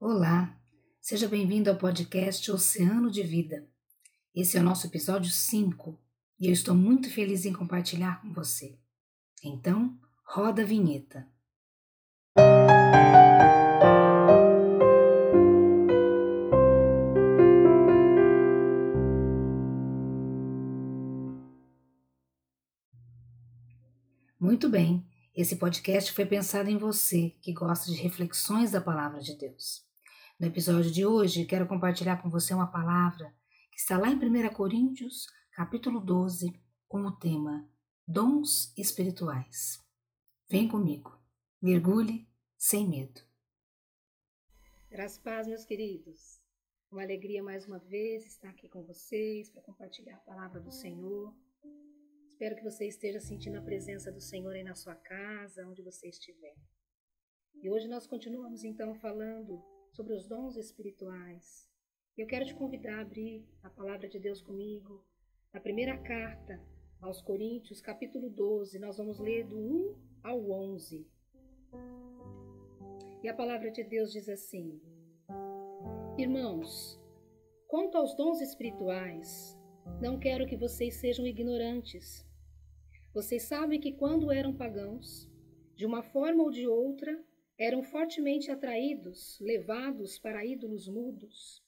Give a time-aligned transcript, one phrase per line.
[0.00, 0.56] Olá,
[1.00, 3.68] seja bem-vindo ao podcast Oceano de Vida.
[4.32, 5.98] Esse é o nosso episódio 5
[6.38, 8.78] e eu estou muito feliz em compartilhar com você.
[9.42, 11.26] Então, roda a vinheta.
[24.38, 25.04] Muito bem,
[25.34, 29.87] esse podcast foi pensado em você que gosta de reflexões da Palavra de Deus.
[30.38, 33.34] No episódio de hoje, quero compartilhar com você uma palavra
[33.72, 36.52] que está lá em 1 Coríntios, capítulo 12,
[36.86, 37.68] com o tema
[38.06, 39.84] Dons Espirituais.
[40.48, 41.20] Vem comigo,
[41.60, 43.20] mergulhe sem medo.
[44.88, 46.40] Graças paz, meus queridos.
[46.88, 51.34] Uma alegria mais uma vez estar aqui com vocês para compartilhar a palavra do Senhor.
[52.28, 56.08] Espero que você esteja sentindo a presença do Senhor aí na sua casa, onde você
[56.08, 56.54] estiver.
[57.60, 59.60] E hoje nós continuamos então falando
[59.92, 61.68] sobre os dons espirituais.
[62.16, 65.04] Eu quero te convidar a abrir a palavra de Deus comigo.
[65.52, 66.60] Na primeira carta
[67.00, 71.06] aos Coríntios, capítulo 12, nós vamos ler do 1 ao 11.
[73.22, 74.80] E a palavra de Deus diz assim:
[76.16, 77.00] Irmãos,
[77.66, 79.56] quanto aos dons espirituais,
[80.00, 82.26] não quero que vocês sejam ignorantes.
[83.14, 85.28] Vocês sabem que quando eram pagãos,
[85.74, 87.16] de uma forma ou de outra,
[87.58, 91.60] eram fortemente atraídos, levados para ídolos mudos.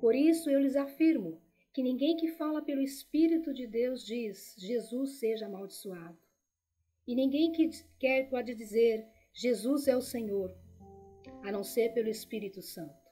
[0.00, 5.18] Por isso eu lhes afirmo que ninguém que fala pelo Espírito de Deus diz Jesus
[5.18, 6.16] seja amaldiçoado.
[7.06, 10.56] E ninguém que quer pode dizer Jesus é o Senhor,
[11.42, 13.08] a não ser pelo Espírito Santo.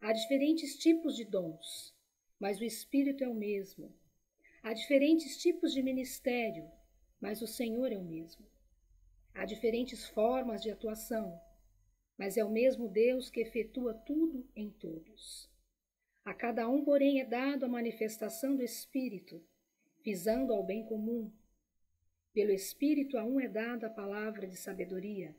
[0.00, 1.94] Há diferentes tipos de dons,
[2.38, 3.92] mas o Espírito é o mesmo.
[4.62, 6.70] Há diferentes tipos de ministério,
[7.20, 8.46] mas o Senhor é o mesmo.
[9.34, 11.40] Há diferentes formas de atuação,
[12.16, 15.50] mas é o mesmo Deus que efetua tudo em todos.
[16.24, 19.44] A cada um, porém, é dado a manifestação do Espírito,
[20.04, 21.32] visando ao bem comum.
[22.32, 25.36] Pelo Espírito, a um é dada a palavra de sabedoria,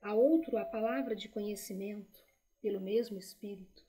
[0.00, 2.24] a outro a palavra de conhecimento,
[2.62, 3.84] pelo mesmo Espírito,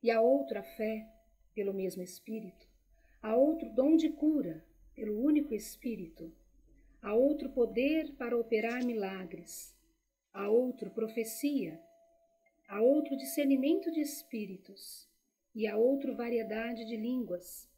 [0.00, 1.06] e a outro a fé,
[1.52, 2.68] pelo mesmo Espírito,
[3.20, 4.64] a outro dom de cura,
[4.94, 6.32] pelo único Espírito
[7.02, 9.76] a outro poder para operar milagres,
[10.32, 11.82] a outro profecia,
[12.68, 15.10] a outro discernimento de espíritos,
[15.52, 17.68] e a outro variedade de línguas,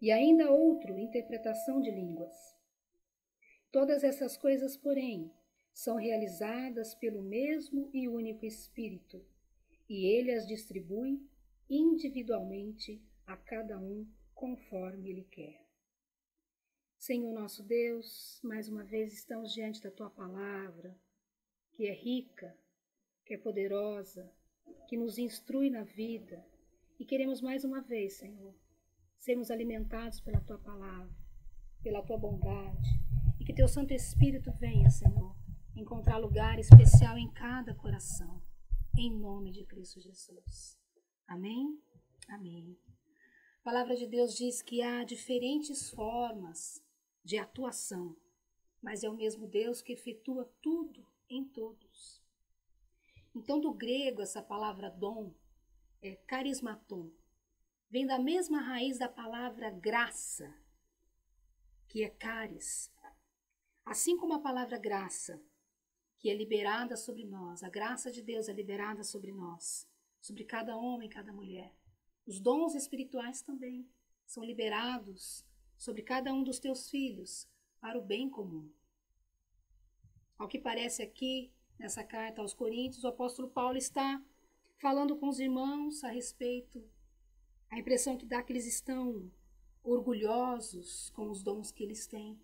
[0.00, 2.32] e ainda outro interpretação de línguas.
[3.72, 5.30] Todas essas coisas, porém,
[5.74, 9.26] são realizadas pelo mesmo e único Espírito,
[9.88, 11.20] e ele as distribui
[11.68, 15.71] individualmente a cada um conforme ele quer.
[17.02, 20.96] Senhor nosso Deus, mais uma vez estamos diante da tua palavra,
[21.72, 22.56] que é rica,
[23.26, 24.32] que é poderosa,
[24.86, 26.46] que nos instrui na vida,
[27.00, 28.54] e queremos mais uma vez, Senhor,
[29.18, 31.12] sermos alimentados pela tua palavra,
[31.82, 32.88] pela tua bondade,
[33.40, 35.34] e que teu Santo Espírito venha, Senhor,
[35.74, 38.40] encontrar lugar especial em cada coração,
[38.96, 40.78] em nome de Cristo Jesus.
[41.26, 41.82] Amém?
[42.28, 42.78] Amém.
[43.58, 46.80] A palavra de Deus diz que há diferentes formas
[47.24, 48.16] de atuação,
[48.80, 52.22] mas é o mesmo Deus que efetua tudo em todos.
[53.34, 55.32] Então, do grego, essa palavra dom
[56.02, 57.10] é carismaton,
[57.88, 60.52] vem da mesma raiz da palavra graça,
[61.88, 62.92] que é caris.
[63.84, 65.42] Assim como a palavra graça,
[66.18, 69.88] que é liberada sobre nós, a graça de Deus é liberada sobre nós,
[70.20, 71.74] sobre cada homem, cada mulher.
[72.26, 73.88] Os dons espirituais também
[74.26, 75.44] são liberados
[75.82, 77.48] sobre cada um dos teus filhos,
[77.80, 78.70] para o bem comum.
[80.38, 84.24] Ao que parece aqui, nessa carta aos Coríntios, o apóstolo Paulo está
[84.80, 86.88] falando com os irmãos a respeito,
[87.68, 89.28] a impressão que dá que eles estão
[89.82, 92.40] orgulhosos com os dons que eles têm.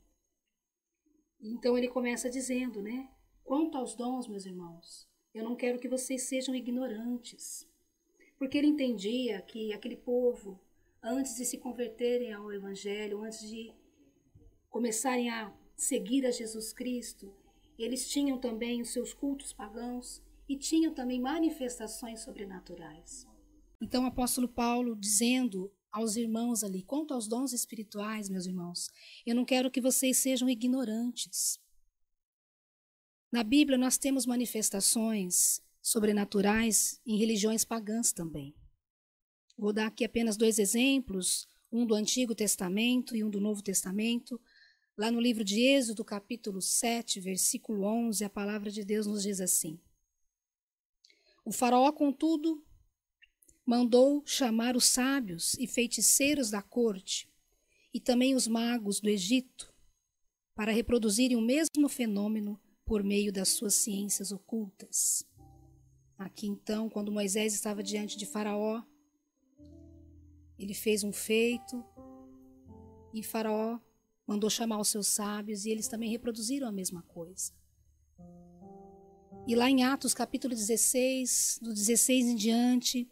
[1.40, 3.08] Então ele começa dizendo, né?
[3.44, 7.70] Quanto aos dons, meus irmãos, eu não quero que vocês sejam ignorantes.
[8.36, 10.60] Porque ele entendia que aquele povo
[11.02, 13.72] antes de se converterem ao Evangelho, antes de
[14.68, 17.32] começarem a seguir a Jesus Cristo,
[17.78, 23.26] eles tinham também os seus cultos pagãos e tinham também manifestações sobrenaturais.
[23.80, 28.88] Então, o apóstolo Paulo dizendo aos irmãos ali, quanto aos dons espirituais, meus irmãos,
[29.24, 31.60] eu não quero que vocês sejam ignorantes.
[33.30, 38.54] Na Bíblia, nós temos manifestações sobrenaturais em religiões pagãs também.
[39.58, 44.40] Vou dar aqui apenas dois exemplos, um do Antigo Testamento e um do Novo Testamento.
[44.96, 49.40] Lá no livro de Êxodo, capítulo 7, versículo 11, a palavra de Deus nos diz
[49.40, 49.80] assim:
[51.44, 52.64] O faraó, contudo,
[53.66, 57.28] mandou chamar os sábios e feiticeiros da corte
[57.92, 59.74] e também os magos do Egito
[60.54, 65.26] para reproduzirem o mesmo fenômeno por meio das suas ciências ocultas.
[66.16, 68.84] Aqui então, quando Moisés estava diante de Faraó,
[70.58, 71.84] ele fez um feito
[73.14, 73.78] e Faraó
[74.26, 77.52] mandou chamar os seus sábios e eles também reproduziram a mesma coisa.
[79.46, 83.08] E lá em Atos capítulo 16, do 16 em diante,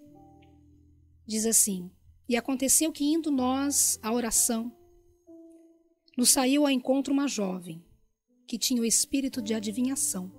[1.26, 1.90] diz assim:
[2.28, 4.70] E aconteceu que indo nós à oração,
[6.16, 7.82] nos saiu ao encontro uma jovem
[8.46, 10.30] que tinha o espírito de adivinhação,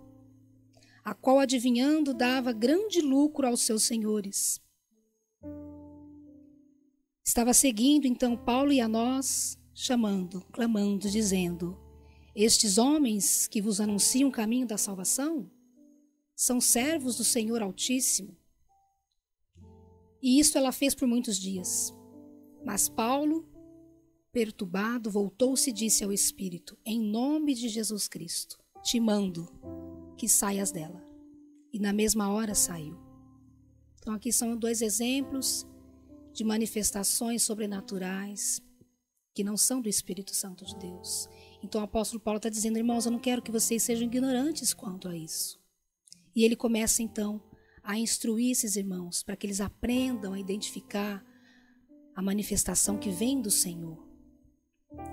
[1.03, 4.61] a qual adivinhando dava grande lucro aos seus senhores.
[7.27, 11.77] Estava seguindo então Paulo e a nós, chamando, clamando, dizendo:
[12.33, 15.51] Estes homens que vos anunciam o caminho da salvação
[16.33, 18.33] são servos do Senhor Altíssimo.
[20.23, 21.93] E isso ela fez por muitos dias.
[22.65, 23.45] Mas Paulo,
[24.31, 29.51] perturbado, voltou-se e disse ao Espírito: Em nome de Jesus Cristo, te mando
[30.15, 31.05] que saias dela.
[31.73, 32.97] E na mesma hora saiu.
[33.97, 35.67] Então, aqui são dois exemplos
[36.37, 38.61] de manifestações sobrenaturais
[39.33, 41.27] que não são do Espírito Santo de Deus.
[41.63, 45.07] Então o apóstolo Paulo está dizendo, irmãos, eu não quero que vocês sejam ignorantes quanto
[45.07, 45.59] a isso.
[46.35, 47.41] E ele começa então
[47.81, 51.25] a instruir esses irmãos para que eles aprendam a identificar
[52.15, 54.07] a manifestação que vem do Senhor.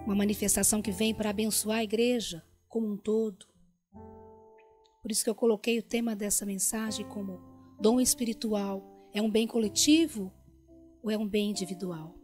[0.04, 3.46] Uma manifestação que vem para abençoar a igreja como um todo.
[5.00, 7.40] Por isso que eu coloquei o tema dessa mensagem como
[7.80, 9.08] dom espiritual.
[9.14, 10.30] É um bem coletivo
[11.04, 12.18] ou é um bem individual?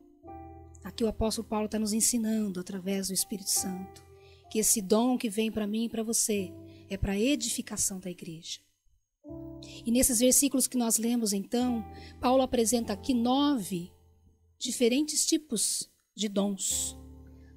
[0.82, 4.02] Aqui o apóstolo Paulo está nos ensinando, através do Espírito Santo,
[4.50, 6.50] que esse dom que vem para mim e para você
[6.88, 8.58] é para a edificação da igreja.
[9.84, 11.84] E nesses versículos que nós lemos, então,
[12.22, 13.92] Paulo apresenta aqui nove
[14.58, 16.98] diferentes tipos de dons,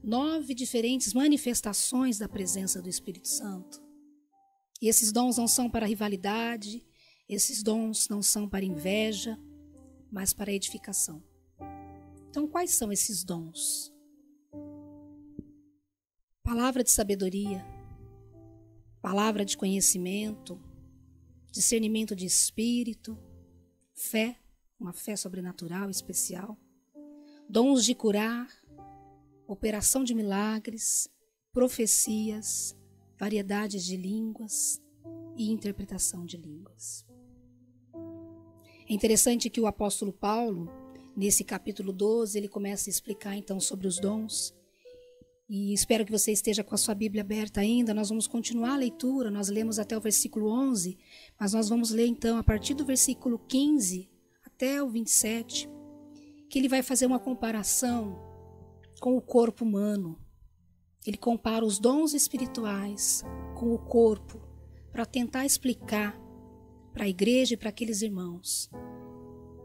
[0.03, 3.81] nove diferentes manifestações da presença do Espírito Santo.
[4.81, 6.85] E esses dons não são para rivalidade,
[7.29, 9.39] esses dons não são para inveja,
[10.13, 11.23] mas para edificação.
[12.29, 13.91] Então, quais são esses dons?
[16.43, 17.65] Palavra de sabedoria,
[19.01, 20.61] palavra de conhecimento,
[21.51, 23.17] discernimento de espírito,
[23.95, 24.37] fé,
[24.79, 26.59] uma fé sobrenatural especial,
[27.49, 28.47] dons de curar,
[29.47, 31.09] operação de milagres,
[31.51, 32.77] profecias,
[33.17, 34.79] variedades de línguas
[35.35, 37.03] e interpretação de línguas.
[38.89, 40.69] É interessante que o apóstolo Paulo,
[41.15, 44.53] nesse capítulo 12, ele começa a explicar então sobre os dons.
[45.49, 47.93] E espero que você esteja com a sua Bíblia aberta ainda.
[47.93, 49.29] Nós vamos continuar a leitura.
[49.29, 50.97] Nós lemos até o versículo 11,
[51.39, 54.09] mas nós vamos ler então a partir do versículo 15
[54.45, 55.69] até o 27,
[56.49, 58.17] que ele vai fazer uma comparação
[58.99, 60.19] com o corpo humano.
[61.05, 63.23] Ele compara os dons espirituais
[63.55, 64.41] com o corpo
[64.91, 66.17] para tentar explicar
[66.93, 68.69] para a igreja e para aqueles irmãos.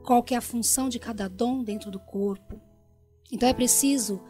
[0.05, 2.61] Qual que é a função de cada dom dentro do corpo?
[3.31, 4.23] Então é preciso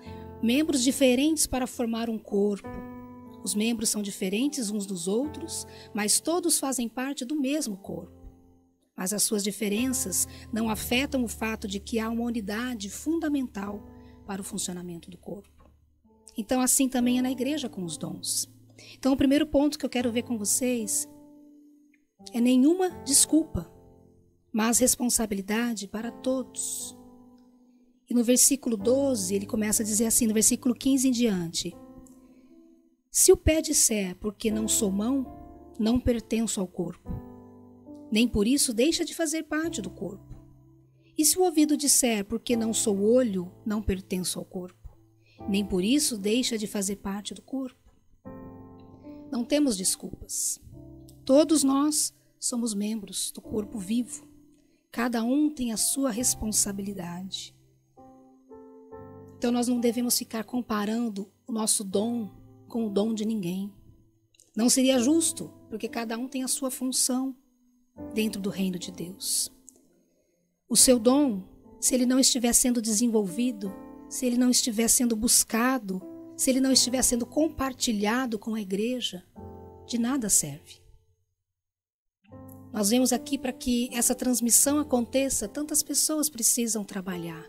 [0.43, 2.69] membros diferentes para formar um corpo.
[3.45, 8.19] Os membros são diferentes uns dos outros, mas todos fazem parte do mesmo corpo.
[8.97, 13.81] Mas as suas diferenças não afetam o fato de que há uma unidade fundamental
[14.27, 15.71] para o funcionamento do corpo.
[16.37, 18.53] Então, assim também é na igreja com os dons.
[18.97, 21.09] Então, o primeiro ponto que eu quero ver com vocês
[22.33, 23.71] é nenhuma desculpa,
[24.53, 26.97] mas responsabilidade para todos.
[28.09, 31.77] E no versículo 12, ele começa a dizer assim, no versículo 15 em diante:
[33.11, 35.27] Se o pé disser, porque não sou mão,
[35.79, 37.11] não pertenço ao corpo,
[38.11, 40.27] nem por isso deixa de fazer parte do corpo.
[41.17, 44.97] E se o ouvido disser, porque não sou olho, não pertenço ao corpo,
[45.49, 47.77] nem por isso deixa de fazer parte do corpo.
[49.31, 50.61] Não temos desculpas.
[51.25, 54.27] Todos nós somos membros do corpo vivo.
[54.91, 57.55] Cada um tem a sua responsabilidade.
[59.37, 62.31] Então nós não devemos ficar comparando o nosso dom
[62.67, 63.73] com o dom de ninguém.
[64.57, 67.37] Não seria justo, porque cada um tem a sua função
[68.13, 69.53] dentro do reino de Deus.
[70.69, 71.45] O seu dom,
[71.81, 73.73] se ele não estiver sendo desenvolvido,
[74.09, 76.03] se ele não estiver sendo buscado,
[76.37, 79.25] se ele não estiver sendo compartilhado com a igreja,
[79.87, 80.81] de nada serve.
[82.79, 87.45] Nós vemos aqui para que essa transmissão aconteça, tantas pessoas precisam trabalhar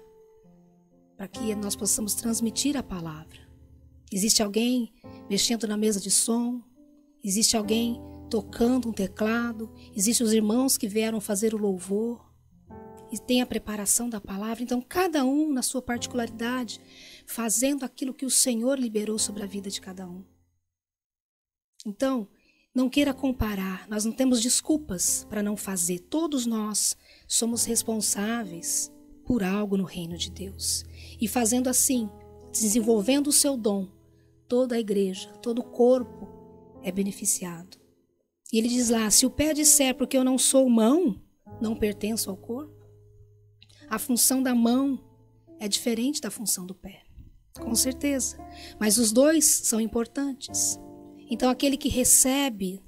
[1.15, 3.37] para que nós possamos transmitir a palavra.
[4.11, 4.91] Existe alguém
[5.29, 6.63] mexendo na mesa de som,
[7.23, 12.33] existe alguém tocando um teclado, existem os irmãos que vieram fazer o louvor
[13.11, 14.63] e tem a preparação da palavra.
[14.63, 16.81] Então, cada um na sua particularidade,
[17.27, 20.25] fazendo aquilo que o Senhor liberou sobre a vida de cada um.
[21.85, 22.27] Então,
[22.79, 25.99] não queira comparar, nós não temos desculpas para não fazer.
[25.99, 26.95] Todos nós
[27.27, 28.89] somos responsáveis
[29.25, 30.85] por algo no reino de Deus.
[31.19, 32.09] E fazendo assim,
[32.53, 33.89] desenvolvendo o seu dom,
[34.47, 36.25] toda a igreja, todo o corpo
[36.81, 37.77] é beneficiado.
[38.51, 41.21] E ele diz lá: se o pé disser porque eu não sou mão,
[41.59, 42.87] não pertenço ao corpo.
[43.89, 45.03] A função da mão
[45.59, 47.03] é diferente da função do pé,
[47.59, 48.37] com certeza.
[48.79, 50.79] Mas os dois são importantes.
[51.29, 52.83] Então, aquele que recebe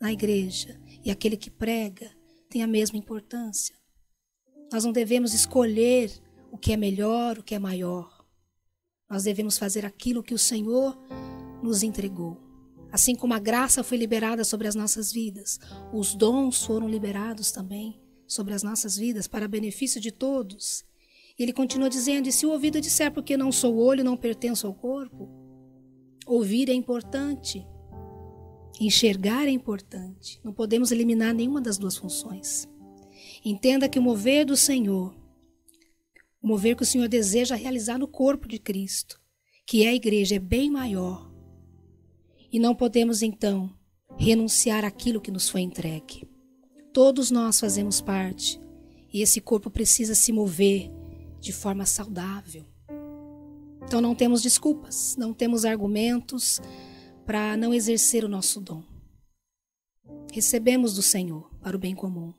[0.00, 2.10] na igreja e aquele que prega
[2.50, 3.76] tem a mesma importância.
[4.72, 6.10] Nós não devemos escolher
[6.50, 8.24] o que é melhor, o que é maior.
[9.08, 10.98] Nós devemos fazer aquilo que o Senhor
[11.62, 12.40] nos entregou.
[12.90, 15.60] Assim como a graça foi liberada sobre as nossas vidas,
[15.92, 20.84] os dons foram liberados também sobre as nossas vidas para benefício de todos.
[21.38, 24.66] E ele continua dizendo: E se o ouvido disser porque não sou olho, não pertenço
[24.66, 25.28] ao corpo?
[26.26, 27.64] Ouvir é importante.
[28.78, 30.38] Enxergar é importante.
[30.44, 32.68] Não podemos eliminar nenhuma das duas funções.
[33.44, 35.14] Entenda que o mover do Senhor,
[36.42, 39.20] o mover que o Senhor deseja realizar no corpo de Cristo,
[39.66, 41.32] que é a igreja, é bem maior.
[42.52, 43.72] E não podemos então
[44.18, 46.28] renunciar àquilo que nos foi entregue.
[46.92, 48.60] Todos nós fazemos parte
[49.12, 50.90] e esse corpo precisa se mover
[51.40, 52.64] de forma saudável.
[53.84, 56.60] Então não temos desculpas, não temos argumentos,
[57.26, 58.84] para não exercer o nosso dom.
[60.32, 62.32] Recebemos do Senhor para o bem comum.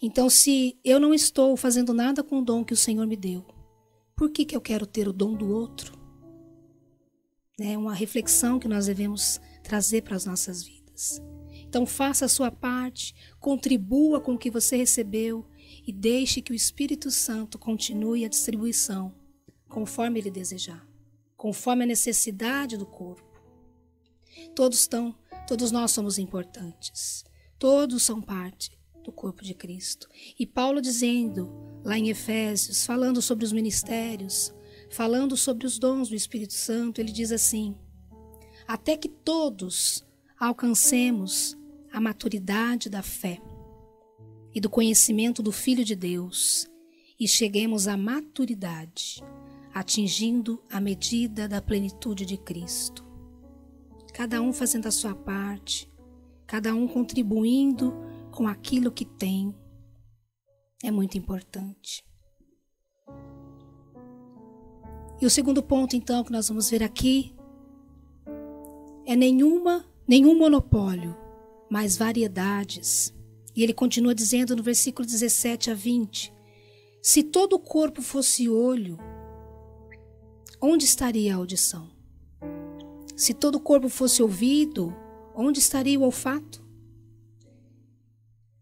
[0.00, 3.44] Então, se eu não estou fazendo nada com o dom que o Senhor me deu,
[4.16, 6.00] por que, que eu quero ter o dom do outro?
[7.60, 11.20] É uma reflexão que nós devemos trazer para as nossas vidas.
[11.66, 15.46] Então, faça a sua parte, contribua com o que você recebeu
[15.86, 19.14] e deixe que o Espírito Santo continue a distribuição
[19.68, 20.86] conforme ele desejar,
[21.36, 23.31] conforme a necessidade do corpo.
[24.54, 25.14] Todos estão,
[25.46, 27.24] todos nós somos importantes.
[27.58, 30.08] Todos são parte do corpo de Cristo.
[30.38, 31.50] E Paulo dizendo
[31.84, 34.52] lá em Efésios, falando sobre os ministérios,
[34.90, 37.76] falando sobre os dons do Espírito Santo, ele diz assim:
[38.66, 40.04] até que todos
[40.38, 41.56] alcancemos
[41.92, 43.40] a maturidade da fé
[44.54, 46.68] e do conhecimento do Filho de Deus
[47.18, 49.22] e cheguemos à maturidade,
[49.72, 53.11] atingindo a medida da plenitude de Cristo
[54.12, 55.90] cada um fazendo a sua parte,
[56.46, 57.94] cada um contribuindo
[58.30, 59.54] com aquilo que tem,
[60.82, 62.04] é muito importante.
[65.20, 67.34] E o segundo ponto, então, que nós vamos ver aqui
[69.06, 71.16] é nenhuma, nenhum monopólio,
[71.70, 73.14] mas variedades.
[73.54, 76.32] E ele continua dizendo no versículo 17 a 20:
[77.00, 78.98] Se todo o corpo fosse olho,
[80.60, 82.01] onde estaria a audição?
[83.16, 84.94] Se todo o corpo fosse ouvido,
[85.34, 86.62] onde estaria o olfato?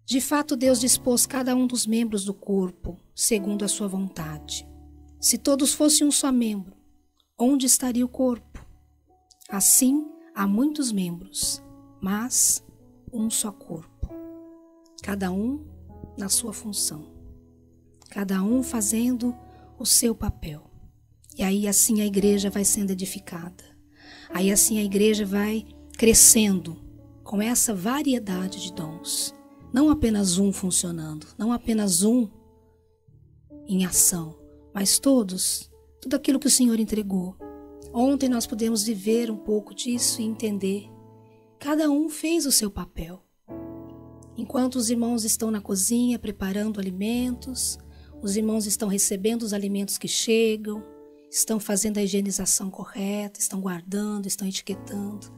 [0.04, 4.68] De fato, Deus dispôs cada um dos membros do corpo segundo a sua vontade.
[5.20, 6.74] Se todos fossem um só membro,
[7.38, 8.66] onde estaria o corpo?
[9.48, 10.04] Assim,
[10.34, 11.62] há muitos membros,
[12.00, 12.64] mas
[13.12, 14.08] um só corpo.
[15.02, 15.64] Cada um
[16.18, 17.10] na sua função.
[18.10, 19.34] Cada um fazendo
[19.78, 20.68] o seu papel.
[21.38, 23.64] E aí assim a igreja vai sendo edificada.
[24.32, 26.76] Aí assim a igreja vai crescendo
[27.22, 29.34] com essa variedade de dons.
[29.72, 32.28] Não apenas um funcionando, não apenas um
[33.68, 34.36] em ação,
[34.74, 35.70] mas todos,
[36.00, 37.36] tudo aquilo que o Senhor entregou.
[37.92, 40.88] Ontem nós pudemos viver um pouco disso e entender.
[41.58, 43.22] Cada um fez o seu papel.
[44.36, 47.78] Enquanto os irmãos estão na cozinha preparando alimentos,
[48.22, 50.82] os irmãos estão recebendo os alimentos que chegam,
[51.30, 55.32] estão fazendo a higienização correta, estão guardando, estão etiquetando.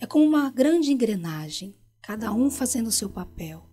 [0.00, 3.70] É como uma grande engrenagem, cada um fazendo o seu papel.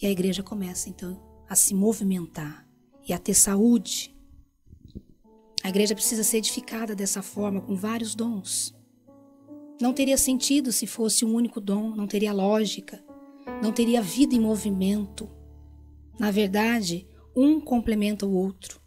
[0.00, 2.66] E a igreja começa então a se movimentar
[3.06, 4.16] e a ter saúde.
[5.62, 8.74] A igreja precisa ser edificada dessa forma, com vários dons.
[9.78, 13.04] Não teria sentido se fosse um único dom, não teria lógica,
[13.62, 15.28] não teria vida em movimento.
[16.18, 18.79] Na verdade, um complementa o outro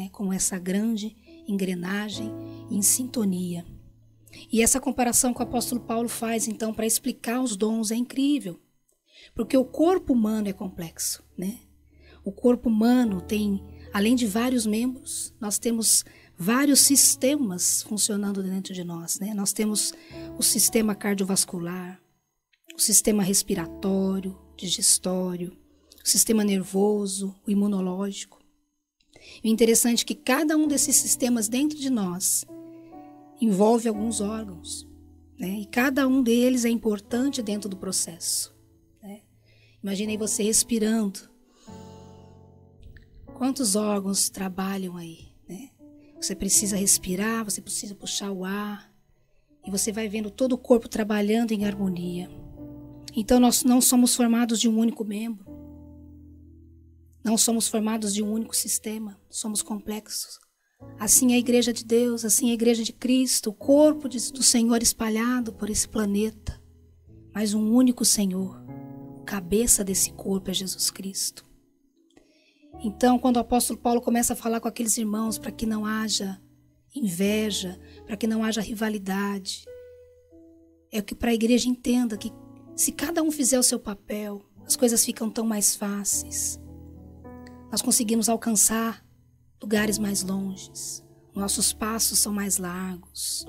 [0.00, 1.14] né, com essa grande
[1.46, 2.32] engrenagem
[2.70, 3.66] em sintonia.
[4.50, 8.58] E essa comparação que o apóstolo Paulo faz, então, para explicar os dons é incrível,
[9.34, 11.58] porque o corpo humano é complexo, né?
[12.24, 16.04] O corpo humano tem, além de vários membros, nós temos
[16.38, 19.18] vários sistemas funcionando dentro de nós.
[19.18, 19.32] Né?
[19.34, 19.92] Nós temos
[20.38, 22.00] o sistema cardiovascular,
[22.74, 25.56] o sistema respiratório, digestório,
[26.04, 28.39] o sistema nervoso, o imunológico.
[29.44, 32.44] O interessante é que cada um desses sistemas dentro de nós
[33.40, 34.86] envolve alguns órgãos,
[35.38, 35.60] né?
[35.60, 38.54] e cada um deles é importante dentro do processo.
[39.02, 39.22] Né?
[39.82, 41.20] Imaginei você respirando.
[43.34, 45.28] Quantos órgãos trabalham aí?
[45.48, 45.70] Né?
[46.20, 48.92] Você precisa respirar, você precisa puxar o ar,
[49.66, 52.30] e você vai vendo todo o corpo trabalhando em harmonia.
[53.14, 55.59] Então nós não somos formados de um único membro.
[57.22, 60.38] Não somos formados de um único sistema, somos complexos.
[60.98, 64.32] Assim é a igreja de Deus, assim é a igreja de Cristo, o corpo de,
[64.32, 66.60] do Senhor espalhado por esse planeta.
[67.34, 68.62] Mas um único Senhor,
[69.26, 71.44] cabeça desse corpo é Jesus Cristo.
[72.82, 76.40] Então, quando o apóstolo Paulo começa a falar com aqueles irmãos para que não haja
[76.94, 79.64] inveja, para que não haja rivalidade,
[80.90, 82.32] é que para a igreja entenda que
[82.74, 86.58] se cada um fizer o seu papel, as coisas ficam tão mais fáceis.
[87.70, 89.04] Nós conseguimos alcançar
[89.62, 93.46] lugares mais longes, nossos passos são mais largos,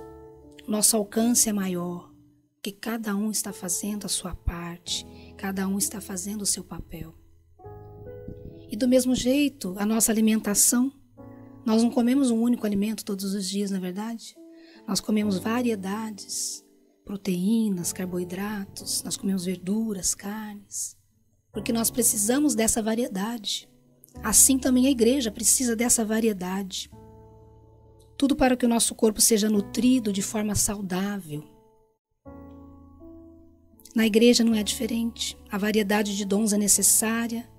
[0.68, 2.12] nosso alcance é maior,
[2.56, 5.06] porque cada um está fazendo a sua parte,
[5.38, 7.16] cada um está fazendo o seu papel.
[8.70, 10.94] E do mesmo jeito, a nossa alimentação,
[11.66, 14.36] nós não comemos um único alimento todos os dias, na é verdade?
[14.88, 16.64] Nós comemos variedades,
[17.04, 20.96] proteínas, carboidratos, nós comemos verduras, carnes,
[21.52, 23.71] porque nós precisamos dessa variedade.
[24.24, 26.92] Assim também a igreja precisa dessa variedade.
[28.18, 31.44] Tudo para que o nosso corpo seja nutrido de forma saudável.
[33.96, 35.36] Na igreja não é diferente.
[35.50, 37.50] A variedade de dons é necessária.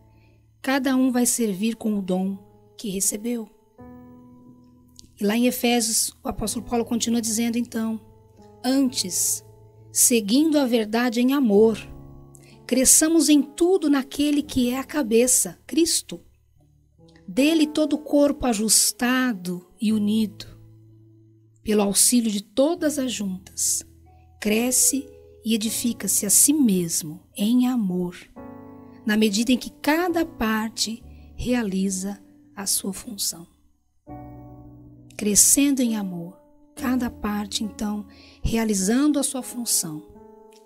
[0.61, 2.39] Cada um vai servir com o dom
[2.77, 3.49] que recebeu.
[5.21, 8.01] E lá em Efésios, o apóstolo Paulo continua dizendo então:
[8.65, 9.45] Antes,
[9.91, 11.77] seguindo a verdade em amor,
[12.67, 16.21] cresçamos em tudo naquele que é a cabeça, Cristo
[17.33, 20.47] dele todo o corpo ajustado e unido,
[21.63, 23.83] pelo auxílio de todas as juntas,
[24.39, 25.09] cresce
[25.43, 28.17] e edifica-se a si mesmo em amor,
[29.07, 31.03] na medida em que cada parte
[31.35, 32.23] realiza
[32.55, 33.47] a sua função.
[35.17, 36.39] Crescendo em amor,
[36.77, 38.05] cada parte então
[38.43, 40.07] realizando a sua função.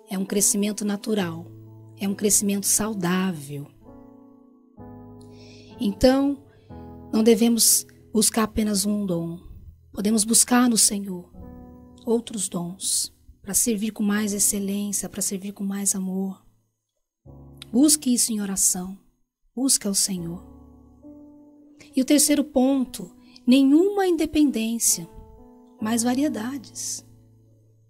[0.09, 1.45] É um crescimento natural,
[1.97, 3.67] é um crescimento saudável.
[5.79, 6.43] Então,
[7.11, 9.39] não devemos buscar apenas um dom.
[9.91, 11.31] Podemos buscar no Senhor
[12.05, 16.45] outros dons para servir com mais excelência, para servir com mais amor.
[17.71, 18.97] Busque isso em oração.
[19.55, 20.45] Busque ao Senhor.
[21.95, 23.15] E o terceiro ponto,
[23.45, 25.09] nenhuma independência,
[25.81, 27.05] mas variedades.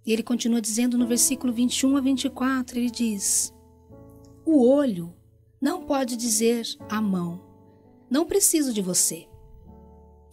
[0.05, 3.53] E ele continua dizendo no versículo 21 a 24, ele diz:
[4.45, 5.13] O olho
[5.59, 7.46] não pode dizer à mão:
[8.09, 9.27] não preciso de você.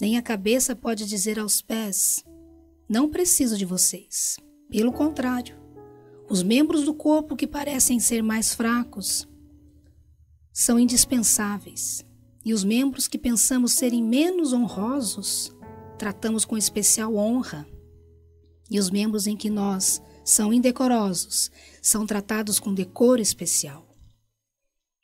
[0.00, 2.24] Nem a cabeça pode dizer aos pés:
[2.88, 4.36] Não preciso de vocês.
[4.70, 5.56] Pelo contrário,
[6.28, 9.28] os membros do corpo que parecem ser mais fracos
[10.52, 12.04] são indispensáveis,
[12.44, 15.54] e os membros que pensamos serem menos honrosos
[15.98, 17.66] tratamos com especial honra,
[18.70, 21.50] e os membros em que nós são indecorosos
[21.82, 23.86] são tratados com decoro especial.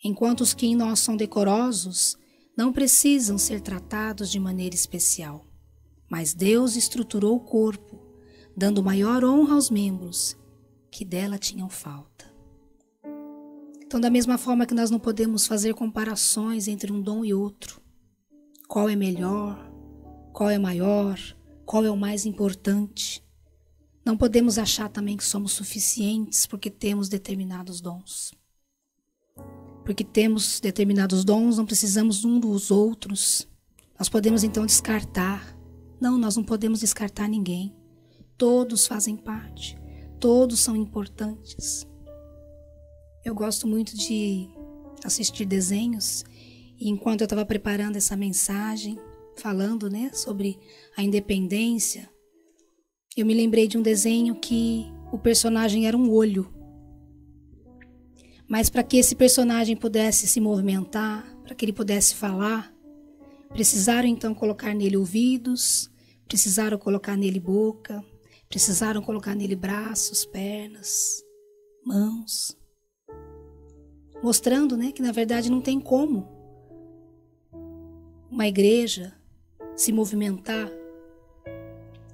[0.02, 2.16] Enquanto os que em nós são decorosos
[2.61, 5.46] não precisam ser tratados de maneira especial,
[6.11, 7.99] mas Deus estruturou o corpo,
[8.55, 10.37] dando maior honra aos membros
[10.90, 12.31] que dela tinham falta.
[13.83, 17.81] Então, da mesma forma que nós não podemos fazer comparações entre um dom e outro,
[18.68, 19.73] qual é melhor,
[20.31, 21.18] qual é maior,
[21.64, 23.25] qual é o mais importante,
[24.05, 28.38] não podemos achar também que somos suficientes porque temos determinados dons
[29.90, 33.48] porque temos determinados dons, não precisamos um dos outros.
[33.98, 35.59] Nós podemos então descartar.
[36.00, 37.74] Não, nós não podemos descartar ninguém.
[38.38, 39.76] Todos fazem parte,
[40.20, 41.85] todos são importantes.
[43.24, 44.48] Eu gosto muito de
[45.05, 46.24] assistir desenhos
[46.79, 48.96] e enquanto eu estava preparando essa mensagem,
[49.35, 50.57] falando né, sobre
[50.96, 52.09] a independência,
[53.16, 56.48] eu me lembrei de um desenho que o personagem era um olho
[58.50, 62.74] mas para que esse personagem pudesse se movimentar, para que ele pudesse falar,
[63.50, 65.88] precisaram então colocar nele ouvidos,
[66.26, 68.04] precisaram colocar nele boca,
[68.48, 71.22] precisaram colocar nele braços, pernas,
[71.86, 72.58] mãos,
[74.20, 76.28] mostrando, né, que na verdade não tem como
[78.28, 79.14] uma igreja
[79.76, 80.68] se movimentar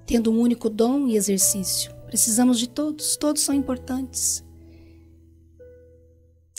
[0.05, 1.94] tendo um único dom e exercício.
[2.07, 4.46] Precisamos de todos, todos são importantes.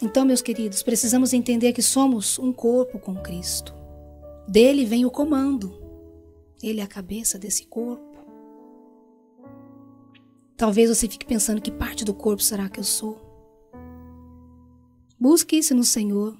[0.01, 3.73] Então, meus queridos, precisamos entender que somos um corpo com Cristo.
[4.47, 5.73] Dele vem o comando.
[6.61, 8.05] Ele é a cabeça desse corpo.
[10.55, 13.19] Talvez você fique pensando que parte do corpo será que eu sou.
[15.19, 16.37] Busque isso no Senhor.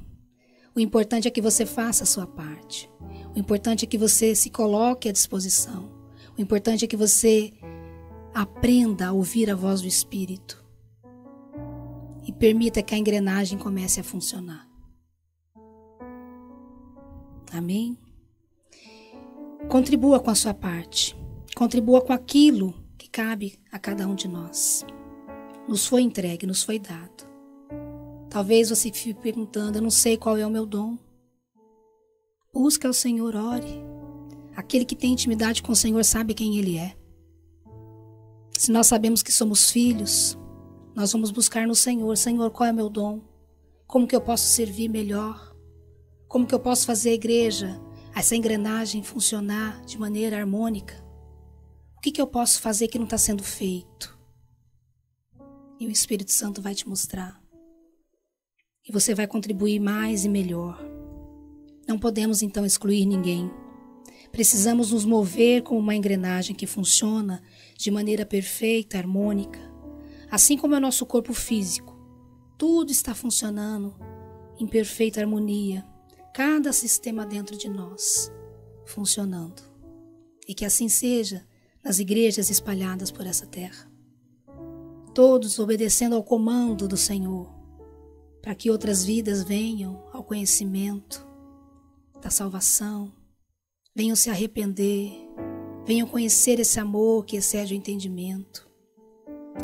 [0.76, 2.88] O importante é que você faça a sua parte.
[3.36, 5.91] O importante é que você se coloque à disposição.
[6.38, 7.54] O importante é que você
[8.36, 10.67] aprenda a ouvir a voz do Espírito
[12.39, 14.67] permita que a engrenagem comece a funcionar.
[17.52, 17.97] Amém?
[19.69, 21.15] Contribua com a sua parte.
[21.56, 24.86] Contribua com aquilo que cabe a cada um de nós.
[25.67, 27.28] Nos foi entregue, nos foi dado.
[28.30, 30.97] Talvez você fique perguntando: eu não sei qual é o meu dom.
[32.54, 33.84] Busca o Senhor, ore.
[34.56, 36.95] Aquele que tem intimidade com o Senhor sabe quem Ele é.
[38.58, 40.38] Se nós sabemos que somos filhos,
[40.98, 43.22] nós vamos buscar no Senhor: Senhor, qual é meu dom?
[43.86, 45.56] Como que eu posso servir melhor?
[46.28, 47.80] Como que eu posso fazer a igreja,
[48.16, 50.96] essa engrenagem funcionar de maneira harmônica?
[51.96, 54.18] O que, que eu posso fazer que não está sendo feito?
[55.80, 57.40] E o Espírito Santo vai te mostrar
[58.90, 60.84] e você vai contribuir mais e melhor.
[61.88, 63.52] Não podemos então excluir ninguém.
[64.32, 67.44] Precisamos nos mover como uma engrenagem que funciona
[67.78, 69.77] de maneira perfeita, harmônica,
[70.30, 71.96] assim como é o nosso corpo físico.
[72.58, 73.96] Tudo está funcionando
[74.60, 75.86] em perfeita harmonia,
[76.34, 78.32] cada sistema dentro de nós
[78.86, 79.62] funcionando.
[80.48, 81.46] E que assim seja
[81.84, 83.90] nas igrejas espalhadas por essa terra.
[85.13, 87.50] Todos obedecendo ao comando do Senhor,
[88.42, 91.26] para que outras vidas venham ao conhecimento
[92.22, 93.12] da salvação,
[93.96, 95.12] venham se arrepender,
[95.86, 98.67] venham conhecer esse amor que excede o entendimento,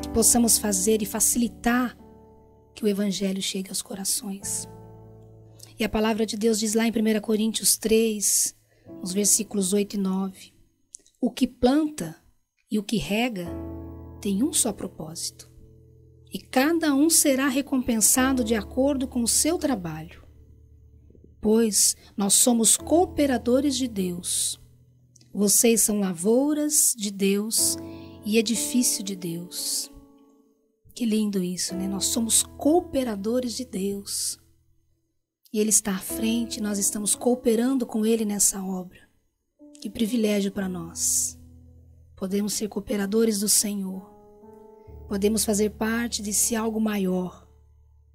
[0.02, 1.98] que possamos fazer e facilitar
[2.76, 4.68] que o Evangelho chegue aos corações.
[5.78, 8.56] E a palavra de Deus diz lá em 1 Coríntios 3,
[9.02, 10.54] nos versículos 8 e 9:
[11.22, 12.16] O que planta
[12.70, 13.48] e o que rega
[14.22, 15.54] tem um só propósito
[16.34, 20.24] e cada um será recompensado de acordo com o seu trabalho.
[21.40, 24.60] Pois nós somos cooperadores de Deus.
[25.32, 27.78] Vocês são lavouras de Deus
[28.26, 29.92] e edifício de Deus.
[30.94, 31.88] Que lindo isso, né?
[31.88, 34.40] Nós somos cooperadores de Deus.
[35.52, 39.10] E Ele está à frente, nós estamos cooperando com Ele nessa obra.
[39.82, 41.40] Que privilégio para nós.
[42.16, 44.14] Podemos ser cooperadores do Senhor
[45.14, 47.48] podemos fazer parte desse algo maior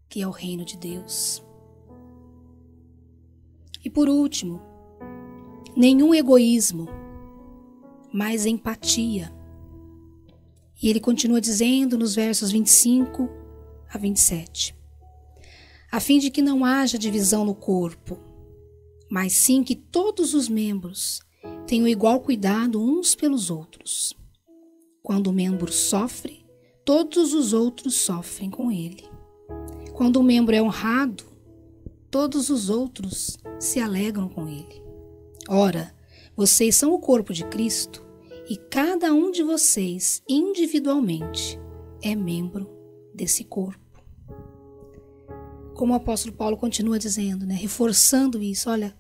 [0.09, 1.41] que é o reino de Deus.
[3.85, 4.61] E por último,
[5.77, 6.89] nenhum egoísmo,
[8.13, 9.33] mas empatia.
[10.81, 13.29] E ele continua dizendo nos versos 25
[13.93, 14.77] a 27.
[15.91, 18.19] A fim de que não haja divisão no corpo,
[19.11, 21.21] mas sim que todos os membros
[21.67, 24.15] tenham igual cuidado uns pelos outros.
[25.03, 26.45] Quando o membro sofre,
[26.85, 29.05] todos os outros sofrem com ele.
[29.95, 31.25] Quando um membro é honrado,
[32.11, 34.83] todos os outros se alegram com ele.
[35.49, 35.95] Ora,
[36.37, 38.07] vocês são o corpo de Cristo
[38.49, 41.59] e cada um de vocês, individualmente,
[42.03, 42.69] é membro
[43.15, 44.03] desse corpo.
[45.75, 48.97] Como o apóstolo Paulo continua dizendo, né, reforçando isso, olha,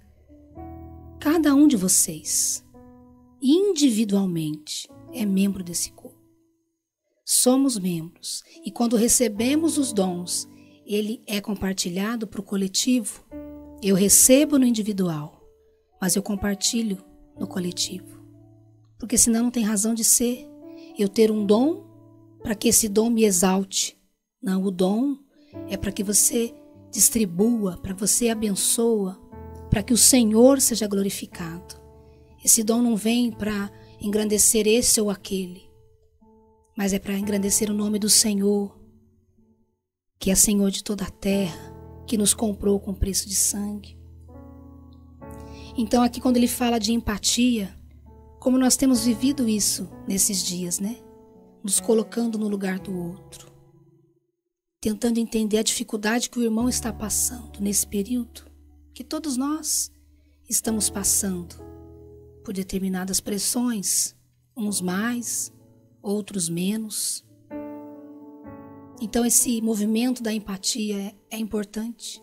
[1.18, 2.64] cada um de vocês,
[3.40, 6.18] individualmente, é membro desse corpo
[7.30, 10.48] somos membros e quando recebemos os dons,
[10.86, 13.22] ele é compartilhado para o coletivo.
[13.82, 15.46] Eu recebo no individual,
[16.00, 17.04] mas eu compartilho
[17.38, 18.17] no coletivo.
[18.98, 20.46] Porque senão não tem razão de ser
[20.98, 21.86] eu ter um dom
[22.42, 23.98] para que esse dom me exalte.
[24.42, 25.16] Não, o dom
[25.68, 26.54] é para que você
[26.90, 29.18] distribua, para você abençoa,
[29.70, 31.76] para que o Senhor seja glorificado.
[32.44, 35.68] Esse dom não vem para engrandecer esse ou aquele
[36.78, 38.78] mas é para engrandecer o nome do Senhor,
[40.16, 41.58] que é Senhor de toda a terra,
[42.06, 43.98] que nos comprou com preço de sangue.
[45.76, 47.76] Então, aqui, quando ele fala de empatia,
[48.38, 50.96] como nós temos vivido isso nesses dias, né?
[51.62, 53.50] Nos colocando no lugar do outro,
[54.80, 58.42] tentando entender a dificuldade que o irmão está passando nesse período,
[58.94, 59.90] que todos nós
[60.48, 61.56] estamos passando
[62.44, 64.14] por determinadas pressões,
[64.56, 65.52] uns mais,
[66.02, 67.24] outros menos.
[69.00, 72.22] Então, esse movimento da empatia é, é importante.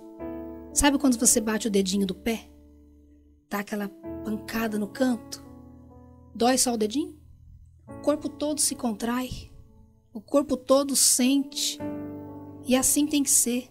[0.74, 2.50] Sabe quando você bate o dedinho do pé?
[3.50, 3.88] Dá aquela
[4.26, 5.46] pancada no canto?
[6.36, 7.26] Dói só o dedinho?
[7.88, 9.52] o corpo todo se contrai,
[10.14, 11.78] o corpo todo sente,
[12.66, 13.70] e assim tem que ser.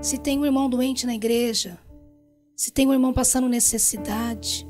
[0.00, 1.78] Se tem um irmão doente na igreja,
[2.56, 4.66] se tem um irmão passando necessidade,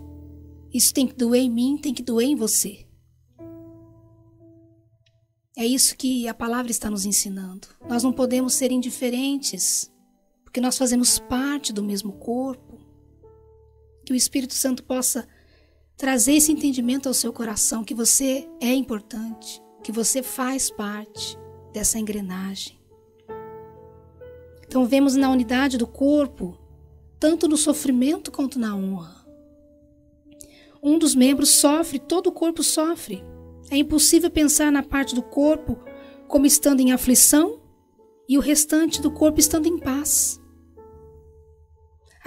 [0.73, 2.87] isso tem que doer em mim, tem que doer em você.
[5.57, 7.67] É isso que a palavra está nos ensinando.
[7.89, 9.93] Nós não podemos ser indiferentes,
[10.45, 12.79] porque nós fazemos parte do mesmo corpo.
[14.07, 15.27] Que o Espírito Santo possa
[15.99, 21.37] trazer esse entendimento ao seu coração que você é importante, que você faz parte
[21.73, 22.79] dessa engrenagem.
[24.65, 26.57] Então vemos na unidade do corpo,
[27.19, 29.27] tanto no sofrimento quanto na honra.
[30.81, 33.25] Um dos membros sofre, todo o corpo sofre.
[33.69, 35.81] É impossível pensar na parte do corpo
[36.29, 37.61] como estando em aflição
[38.29, 40.38] e o restante do corpo estando em paz.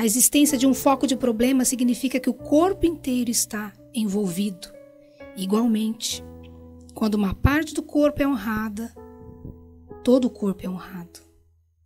[0.02, 4.68] A existência de um foco de problema significa que o corpo inteiro está envolvido.
[5.38, 6.24] Igualmente,
[6.96, 8.92] quando uma parte do corpo é honrada,
[10.04, 11.20] todo o corpo é honrado.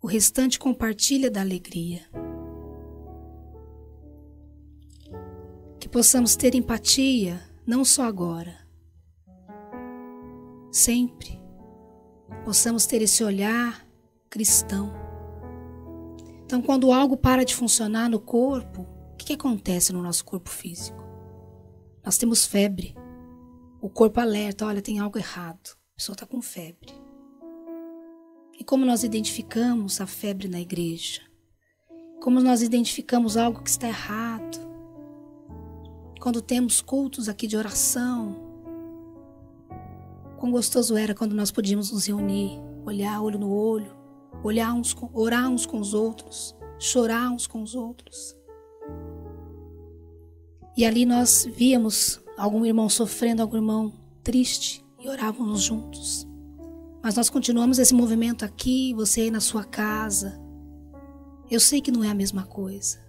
[0.02, 2.06] O restante compartilha da alegria.
[5.78, 8.56] Que possamos ter empatia, não só agora,
[10.72, 11.38] sempre
[12.46, 13.86] possamos ter esse olhar
[14.30, 15.05] cristão.
[16.46, 20.50] Então, quando algo para de funcionar no corpo, o que, que acontece no nosso corpo
[20.50, 21.04] físico?
[22.04, 22.96] Nós temos febre.
[23.82, 25.76] O corpo alerta: olha, tem algo errado.
[25.94, 26.94] A pessoa está com febre.
[28.60, 31.22] E como nós identificamos a febre na igreja?
[32.22, 34.60] Como nós identificamos algo que está errado?
[36.22, 38.46] Quando temos cultos aqui de oração,
[40.46, 43.95] Quão gostoso era quando nós podíamos nos reunir, olhar olho no olho,
[44.44, 48.36] olhar uns com, orar uns com os outros, chorar uns com os outros.
[50.78, 53.94] E ali nós víamos algum irmão sofrendo, algum irmão
[54.24, 56.28] triste e orávamos juntos.
[57.02, 60.42] Mas nós continuamos esse movimento aqui, você aí na sua casa.
[61.50, 63.06] Eu sei que não é a mesma coisa.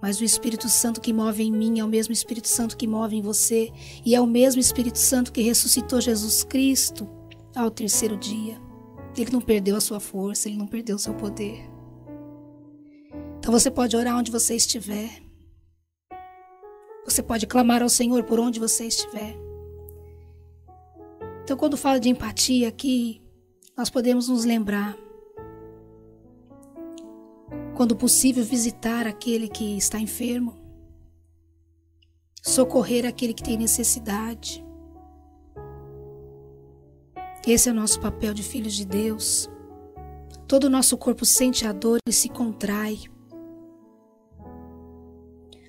[0.00, 3.16] Mas o Espírito Santo que move em mim é o mesmo Espírito Santo que move
[3.16, 3.72] em você,
[4.04, 7.08] e é o mesmo Espírito Santo que ressuscitou Jesus Cristo
[7.54, 8.65] ao terceiro dia.
[9.16, 11.64] Ele não perdeu a sua força, ele não perdeu o seu poder.
[13.38, 15.22] Então você pode orar onde você estiver.
[17.04, 19.36] Você pode clamar ao Senhor por onde você estiver.
[21.44, 23.22] Então, quando fala de empatia aqui,
[23.76, 24.98] nós podemos nos lembrar
[27.76, 30.56] quando possível, visitar aquele que está enfermo,
[32.42, 34.65] socorrer aquele que tem necessidade.
[37.46, 39.48] Esse é o nosso papel de filhos de Deus.
[40.48, 42.98] Todo o nosso corpo sente a dor e se contrai.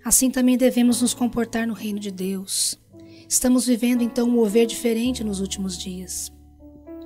[0.03, 2.81] Assim também devemos nos comportar no reino de Deus.
[3.29, 6.31] Estamos vivendo então um mover diferente nos últimos dias.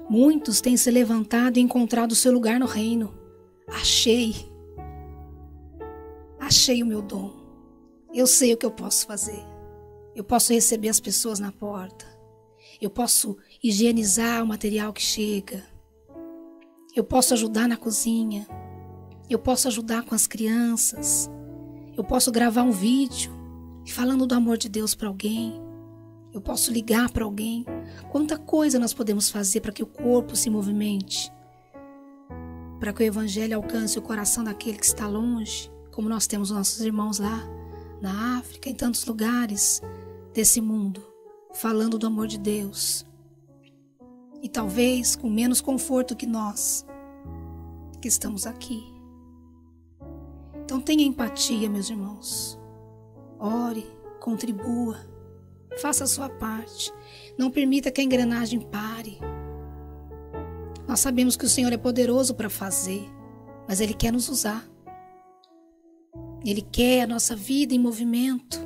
[0.09, 3.13] Muitos têm se levantado e encontrado seu lugar no reino.
[3.67, 4.35] Achei,
[6.39, 7.33] achei o meu dom.
[8.13, 9.43] Eu sei o que eu posso fazer.
[10.15, 12.05] Eu posso receber as pessoas na porta.
[12.79, 15.63] Eu posso higienizar o material que chega.
[16.95, 18.47] Eu posso ajudar na cozinha.
[19.29, 21.29] Eu posso ajudar com as crianças.
[21.95, 23.31] Eu posso gravar um vídeo
[23.87, 25.61] falando do amor de Deus para alguém.
[26.33, 27.65] Eu posso ligar para alguém.
[28.09, 31.31] Quanta coisa nós podemos fazer para que o corpo se movimente,
[32.79, 36.81] para que o evangelho alcance o coração daquele que está longe como nós temos nossos
[36.81, 37.43] irmãos lá
[38.01, 39.81] na África, em tantos lugares
[40.33, 41.05] desse mundo,
[41.53, 43.05] falando do amor de Deus.
[44.41, 46.85] E talvez com menos conforto que nós,
[48.01, 48.83] que estamos aqui.
[50.63, 52.59] Então tenha empatia, meus irmãos.
[53.39, 53.85] Ore,
[54.19, 54.97] contribua,
[55.79, 56.91] faça a sua parte.
[57.37, 59.19] Não permita que a engrenagem pare.
[60.87, 63.07] Nós sabemos que o Senhor é poderoso para fazer,
[63.67, 64.67] mas Ele quer nos usar.
[66.43, 68.59] Ele quer a nossa vida em movimento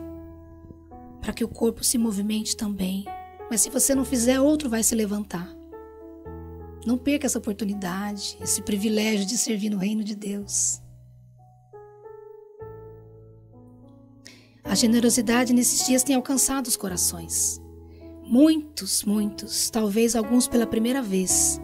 [1.20, 3.04] para que o corpo se movimente também.
[3.50, 5.54] Mas se você não fizer, outro vai se levantar.
[6.86, 10.82] Não perca essa oportunidade, esse privilégio de servir no reino de Deus.
[14.64, 17.62] A generosidade nesses dias tem alcançado os corações.
[18.24, 21.60] Muitos, muitos, talvez alguns pela primeira vez,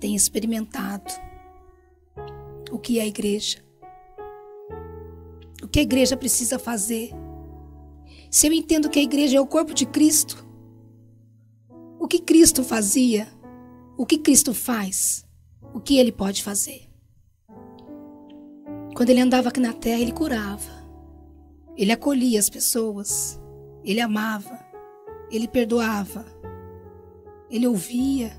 [0.00, 1.12] têm experimentado
[2.70, 3.62] o que é a igreja
[5.62, 7.10] o que a igreja precisa fazer.
[8.30, 10.44] Se eu entendo que a igreja é o corpo de Cristo,
[11.98, 13.28] o que Cristo fazia,
[13.96, 15.26] o que Cristo faz,
[15.74, 16.88] o que ele pode fazer.
[18.94, 20.70] Quando ele andava aqui na terra, ele curava,
[21.76, 23.40] ele acolhia as pessoas,
[23.84, 24.58] ele amava,
[25.30, 26.26] ele perdoava,
[27.50, 28.32] ele ouvia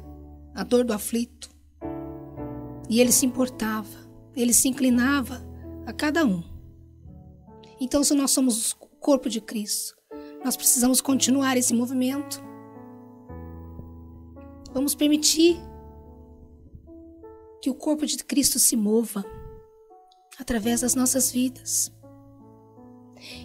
[0.53, 1.49] a dor do aflito
[2.89, 3.97] e ele se importava,
[4.35, 5.43] ele se inclinava
[5.85, 6.43] a cada um.
[7.79, 9.95] Então, se nós somos o corpo de Cristo,
[10.43, 12.42] nós precisamos continuar esse movimento.
[14.73, 15.57] Vamos permitir
[17.61, 19.23] que o corpo de Cristo se mova
[20.39, 21.93] através das nossas vidas.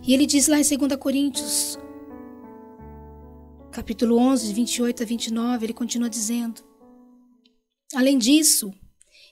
[0.02, 1.78] E ele diz lá em 2 Coríntios,
[3.70, 6.62] capítulo 11, 28 a 29, ele continua dizendo:
[7.94, 8.72] Além disso,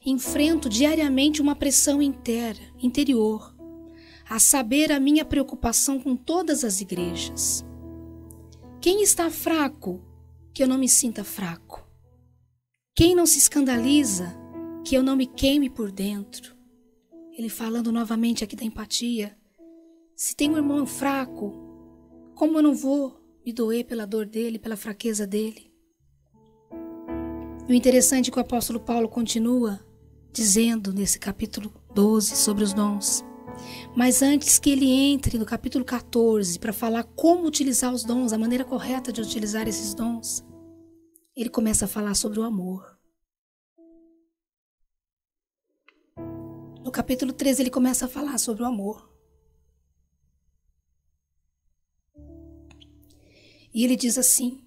[0.05, 3.57] enfrento diariamente uma pressão inteira, interior,
[4.29, 7.65] a saber, a minha preocupação com todas as igrejas.
[8.81, 10.05] Quem está fraco,
[10.53, 11.86] que eu não me sinta fraco?
[12.99, 14.35] Quem não se escandaliza,
[14.83, 16.57] que eu não me queime por dentro?
[17.37, 19.37] Ele falando novamente aqui da empatia.
[20.17, 21.53] Se tem um irmão fraco,
[22.35, 25.71] como eu não vou me doer pela dor dele, pela fraqueza dele?
[27.69, 29.79] E o interessante é que o apóstolo Paulo continua
[30.33, 33.23] dizendo nesse capítulo 12 sobre os dons.
[33.95, 38.39] Mas antes que ele entre no capítulo 14 para falar como utilizar os dons, a
[38.39, 40.43] maneira correta de utilizar esses dons,
[41.37, 42.99] ele começa a falar sobre o amor.
[46.83, 49.13] No capítulo 13, ele começa a falar sobre o amor.
[53.75, 54.65] E ele diz assim: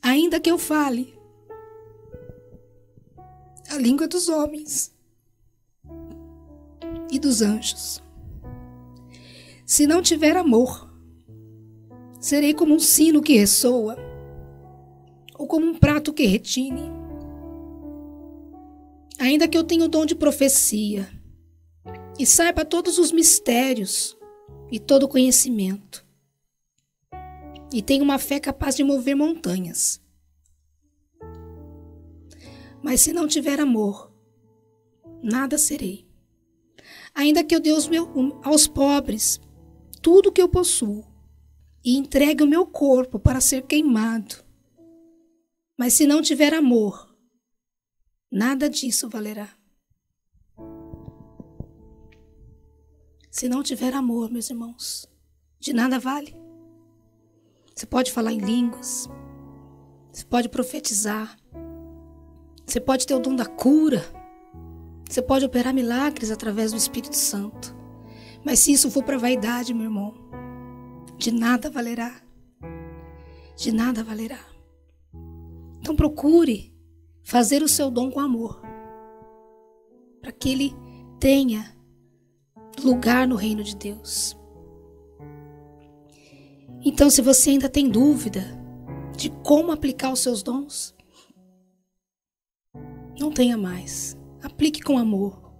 [0.00, 1.14] Ainda que eu fale
[3.70, 4.96] a língua dos homens
[7.10, 8.02] e dos anjos,
[9.66, 10.87] se não tiver amor,
[12.20, 13.96] serei como um sino que ressoa
[15.38, 16.90] ou como um prato que retine.
[19.18, 21.08] Ainda que eu tenha o dom de profecia
[22.18, 24.16] e saiba todos os mistérios
[24.70, 26.06] e todo o conhecimento,
[27.72, 30.00] e tenha uma fé capaz de mover montanhas.
[32.82, 34.12] Mas se não tiver amor,
[35.22, 36.06] nada serei.
[37.14, 37.70] Ainda que eu dê
[38.42, 39.40] aos pobres
[40.00, 41.04] tudo o que eu possuo
[41.84, 44.36] e entregue o meu corpo para ser queimado,
[45.78, 47.08] mas se não tiver amor,
[48.30, 49.48] Nada disso valerá.
[53.30, 55.08] Se não tiver amor, meus irmãos,
[55.58, 56.36] de nada vale.
[57.74, 59.08] Você pode falar em línguas,
[60.12, 61.38] você pode profetizar,
[62.66, 64.04] você pode ter o dom da cura,
[65.08, 67.74] você pode operar milagres através do Espírito Santo.
[68.44, 70.14] Mas se isso for para vaidade, meu irmão,
[71.18, 72.22] de nada valerá.
[73.56, 74.38] De nada valerá.
[75.80, 76.72] Então procure
[77.22, 78.62] fazer o seu dom com amor,
[80.22, 80.74] para que ele
[81.20, 81.76] tenha
[82.82, 84.38] lugar no reino de Deus.
[86.84, 88.40] Então, se você ainda tem dúvida
[89.16, 90.94] de como aplicar os seus dons,
[93.18, 94.16] não tenha mais.
[94.40, 95.52] Aplique com amor.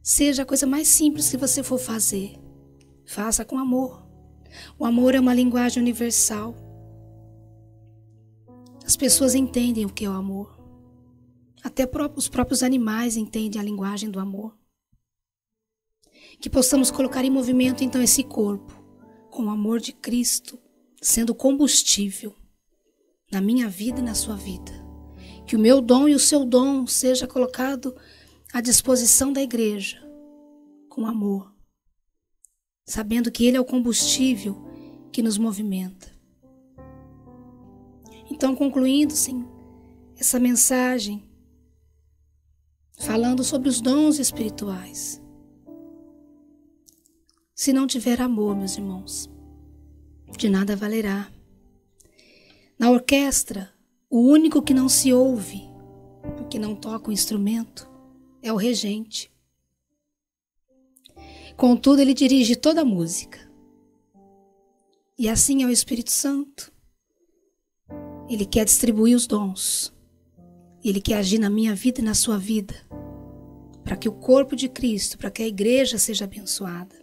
[0.00, 2.36] Seja a coisa mais simples que você for fazer.
[3.04, 4.01] Faça com amor.
[4.78, 6.54] O amor é uma linguagem universal.
[8.84, 10.58] As pessoas entendem o que é o amor.
[11.62, 14.56] Até os próprios animais entendem a linguagem do amor.
[16.40, 18.72] Que possamos colocar em movimento então esse corpo
[19.30, 20.58] com o amor de Cristo
[21.00, 22.34] sendo combustível
[23.30, 24.72] na minha vida e na sua vida.
[25.46, 27.94] Que o meu dom e o seu dom seja colocado
[28.52, 30.02] à disposição da igreja
[30.88, 31.51] com amor,
[32.84, 34.56] sabendo que ele é o combustível
[35.12, 36.10] que nos movimenta.
[38.30, 39.46] Então, concluindo, sim,
[40.16, 41.22] essa mensagem
[42.98, 45.20] falando sobre os dons espirituais.
[47.54, 49.30] Se não tiver amor, meus irmãos,
[50.36, 51.30] de nada valerá.
[52.78, 53.72] Na orquestra,
[54.10, 55.62] o único que não se ouve,
[56.36, 57.88] porque não toca o instrumento,
[58.42, 59.31] é o regente.
[61.56, 63.38] Contudo, ele dirige toda a música.
[65.18, 66.72] E assim é o Espírito Santo.
[68.28, 69.92] Ele quer distribuir os dons.
[70.84, 72.74] Ele quer agir na minha vida e na sua vida,
[73.84, 76.96] para que o corpo de Cristo, para que a igreja seja abençoada.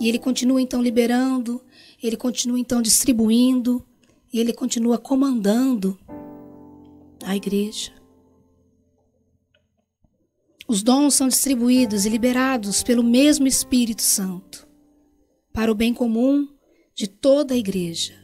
[0.00, 1.62] E ele continua então liberando,
[2.02, 3.84] ele continua então distribuindo,
[4.32, 5.98] e ele continua comandando
[7.24, 7.97] a igreja.
[10.70, 14.68] Os dons são distribuídos e liberados pelo mesmo Espírito Santo,
[15.50, 16.46] para o bem comum
[16.94, 18.14] de toda a igreja,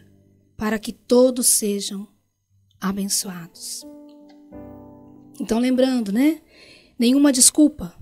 [0.55, 2.07] para que todos sejam
[2.79, 3.83] abençoados.
[5.41, 6.43] Então, lembrando, né?
[6.99, 7.99] Nenhuma desculpa.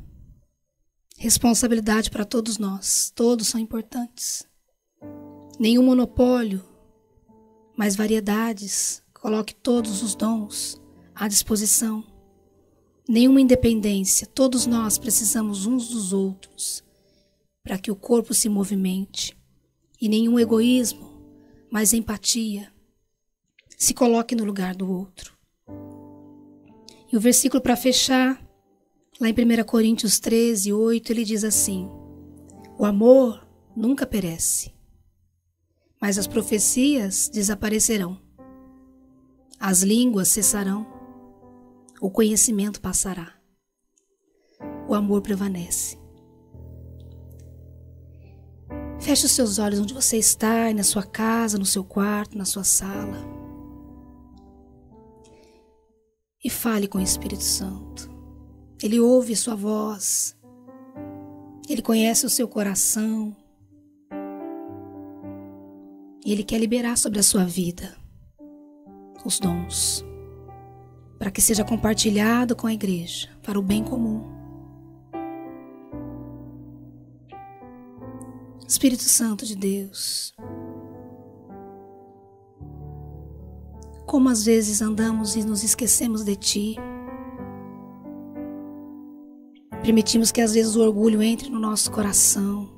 [1.17, 3.13] Responsabilidade para todos nós.
[3.15, 4.45] Todos são importantes.
[5.57, 6.65] nenhum monopólio,
[7.77, 9.05] mas variedades.
[9.15, 10.83] Coloque todos os dons
[11.15, 12.12] à disposição.
[13.09, 16.83] Nenhuma independência, todos nós precisamos uns dos outros
[17.63, 19.37] para que o corpo se movimente.
[20.01, 21.13] E nenhum egoísmo,
[21.71, 22.73] mas empatia.
[23.79, 25.37] Se coloque no lugar do outro.
[27.13, 28.43] E o versículo para fechar,
[29.21, 31.89] lá em 1 Coríntios 13, 8, ele diz assim:
[32.79, 33.47] O amor
[33.77, 34.73] nunca perece,
[36.01, 38.21] mas as profecias desaparecerão,
[39.61, 40.87] as línguas cessarão,
[42.03, 43.33] o conhecimento passará,
[44.89, 45.97] o amor prevalece.
[48.99, 52.65] Feche os seus olhos onde você está, na sua casa, no seu quarto, na sua
[52.65, 53.19] sala.
[56.43, 58.11] E fale com o Espírito Santo.
[58.83, 60.37] Ele ouve sua voz,
[61.69, 63.37] ele conhece o seu coração.
[66.27, 67.97] E ele quer liberar sobre a sua vida
[69.25, 70.05] os dons
[71.23, 74.25] para que seja compartilhado com a igreja para o bem comum.
[78.67, 80.35] Espírito Santo de Deus,
[84.05, 86.77] Como às vezes andamos e nos esquecemos de Ti.
[89.81, 92.69] Permitimos que às vezes o orgulho entre no nosso coração.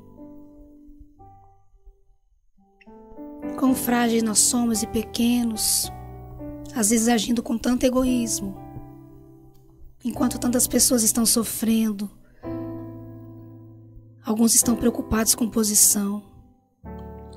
[3.59, 5.91] Quão frágeis nós somos e pequenos,
[6.75, 8.57] às vezes agindo com tanto egoísmo.
[10.05, 12.11] Enquanto tantas pessoas estão sofrendo,
[14.25, 16.23] alguns estão preocupados com posição,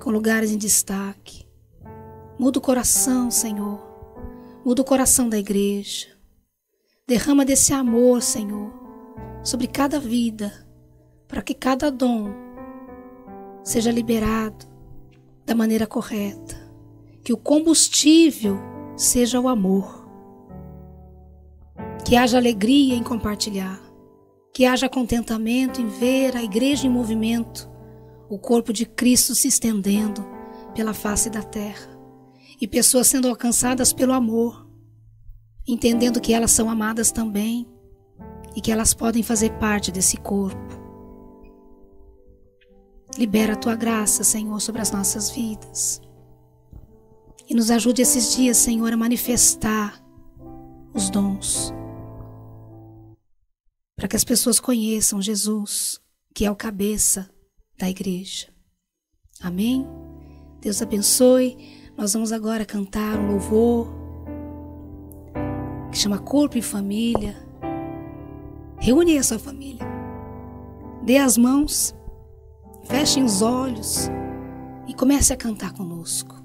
[0.01, 1.47] com lugares em destaque.
[2.37, 3.79] Muda o coração, Senhor.
[4.65, 6.07] Muda o coração da igreja.
[7.07, 8.71] Derrama desse amor, Senhor,
[9.43, 10.51] sobre cada vida,
[11.27, 12.33] para que cada dom
[13.63, 14.65] seja liberado
[15.45, 16.57] da maneira correta.
[17.23, 20.05] Que o combustível seja o amor.
[22.03, 23.79] Que haja alegria em compartilhar.
[24.53, 27.69] Que haja contentamento em ver a igreja em movimento,
[28.27, 30.25] o corpo de Cristo se estendendo
[30.73, 31.95] pela face da terra
[32.59, 34.67] e pessoas sendo alcançadas pelo amor,
[35.67, 37.67] entendendo que elas são amadas também
[38.55, 40.57] e que elas podem fazer parte desse corpo.
[43.15, 46.01] Libera a tua graça, Senhor, sobre as nossas vidas.
[47.49, 50.01] E nos ajude esses dias, Senhor, a manifestar
[50.93, 51.73] os dons.
[53.95, 55.99] Para que as pessoas conheçam Jesus,
[56.35, 57.29] que é o cabeça
[57.77, 58.47] da igreja.
[59.41, 59.87] Amém?
[60.61, 61.57] Deus abençoe.
[61.97, 63.87] Nós vamos agora cantar um louvor
[65.91, 67.35] que chama Corpo e Família.
[68.77, 69.85] Reúne a sua família.
[71.03, 71.95] Dê as mãos,
[72.83, 74.09] fechem os olhos
[74.87, 76.36] e comece a cantar conosco.